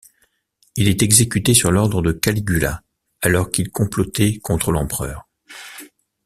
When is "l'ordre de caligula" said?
1.69-2.81